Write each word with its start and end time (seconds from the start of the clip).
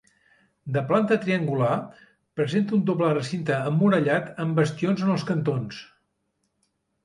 De 0.77 0.81
planta 0.91 1.17
triangular, 1.25 1.73
presenta 2.41 2.75
un 2.79 2.83
doble 2.89 3.11
recinte 3.19 3.61
emmurallat 3.75 4.35
amb 4.47 4.61
bastions 4.63 5.07
en 5.07 5.15
els 5.19 5.31
cantons. 5.33 5.87